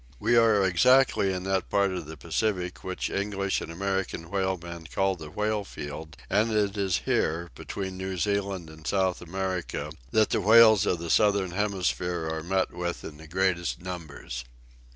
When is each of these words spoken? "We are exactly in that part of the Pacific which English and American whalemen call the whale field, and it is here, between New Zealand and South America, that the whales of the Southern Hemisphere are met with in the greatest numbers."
"We 0.19 0.35
are 0.35 0.65
exactly 0.65 1.31
in 1.31 1.43
that 1.43 1.69
part 1.69 1.91
of 1.91 2.07
the 2.07 2.17
Pacific 2.17 2.83
which 2.83 3.11
English 3.11 3.61
and 3.61 3.71
American 3.71 4.31
whalemen 4.31 4.87
call 4.87 5.15
the 5.15 5.29
whale 5.29 5.63
field, 5.63 6.17
and 6.27 6.49
it 6.51 6.75
is 6.75 7.03
here, 7.05 7.51
between 7.53 7.97
New 7.97 8.17
Zealand 8.17 8.67
and 8.71 8.87
South 8.87 9.21
America, 9.21 9.91
that 10.09 10.31
the 10.31 10.41
whales 10.41 10.87
of 10.87 10.97
the 10.97 11.11
Southern 11.11 11.51
Hemisphere 11.51 12.27
are 12.33 12.41
met 12.41 12.73
with 12.73 13.03
in 13.03 13.17
the 13.17 13.27
greatest 13.27 13.79
numbers." 13.79 14.43